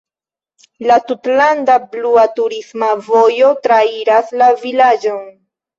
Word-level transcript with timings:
La 0.91 0.95
"Tutlanda 1.11 1.75
"blua" 1.93 2.25
turista 2.41 2.91
vojo" 3.11 3.55
trairas 3.69 4.37
la 4.43 4.53
vilaĝon. 4.67 5.27